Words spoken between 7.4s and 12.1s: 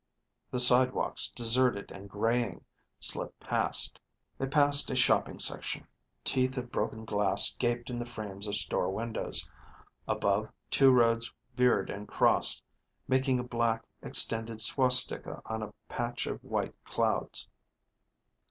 gaped in the frames of store windows. Above, two roads veered and